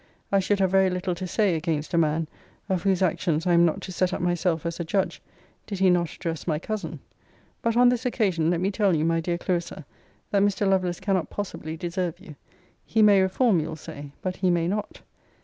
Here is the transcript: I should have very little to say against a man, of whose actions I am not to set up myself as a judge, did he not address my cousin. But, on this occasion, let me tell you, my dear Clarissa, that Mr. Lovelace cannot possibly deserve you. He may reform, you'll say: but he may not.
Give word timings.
I 0.31 0.39
should 0.39 0.57
have 0.59 0.71
very 0.71 0.89
little 0.89 1.13
to 1.13 1.27
say 1.27 1.53
against 1.53 1.93
a 1.93 1.97
man, 1.99 2.27
of 2.69 2.81
whose 2.81 3.03
actions 3.03 3.45
I 3.45 3.53
am 3.53 3.65
not 3.67 3.81
to 3.81 3.91
set 3.91 4.13
up 4.13 4.19
myself 4.19 4.65
as 4.65 4.79
a 4.79 4.83
judge, 4.83 5.21
did 5.67 5.77
he 5.77 5.91
not 5.91 6.11
address 6.11 6.47
my 6.47 6.57
cousin. 6.57 7.01
But, 7.61 7.77
on 7.77 7.89
this 7.89 8.03
occasion, 8.03 8.49
let 8.49 8.61
me 8.61 8.71
tell 8.71 8.95
you, 8.95 9.05
my 9.05 9.19
dear 9.21 9.37
Clarissa, 9.37 9.85
that 10.31 10.41
Mr. 10.41 10.67
Lovelace 10.67 10.99
cannot 10.99 11.29
possibly 11.29 11.77
deserve 11.77 12.19
you. 12.19 12.35
He 12.83 13.03
may 13.03 13.21
reform, 13.21 13.59
you'll 13.59 13.75
say: 13.75 14.11
but 14.23 14.37
he 14.37 14.49
may 14.49 14.67
not. 14.67 15.01